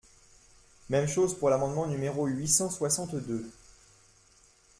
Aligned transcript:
Même 0.89 1.07
chose 1.07 1.37
pour 1.37 1.51
l’amendement 1.51 1.85
numéro 1.85 2.25
huit 2.25 2.47
cent 2.47 2.71
soixante-deux. 2.71 3.47